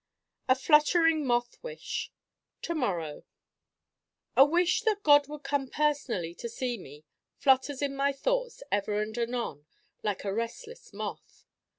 [0.49, 2.11] A fluttering moth wish
[2.63, 3.23] To morrow
[4.35, 7.03] A wish that God would come personally to see me
[7.37, 9.67] flutters in my thoughts ever and anon
[10.01, 11.45] like a restless moth.